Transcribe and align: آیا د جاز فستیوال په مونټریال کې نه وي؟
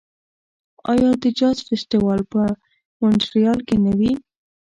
آیا 0.91 1.11
د 1.23 1.25
جاز 1.39 1.57
فستیوال 1.69 2.21
په 2.31 2.41
مونټریال 2.99 3.59
کې 3.67 3.75
نه 3.85 3.91
وي؟ 3.99 4.11